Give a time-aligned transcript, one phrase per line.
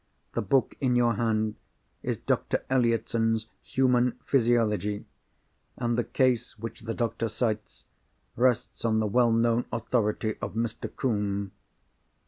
[0.33, 1.57] The book in your hand
[2.01, 5.05] is Doctor Elliotson's Human Physiology;
[5.77, 7.83] and the case which the doctor cites
[8.35, 10.89] rests on the well known authority of Mr.
[10.95, 11.51] Combe."